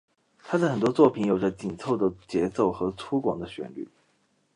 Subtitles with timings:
[0.43, 3.87] 他的很多作品有着紧凑的节奏和粗犷的旋律。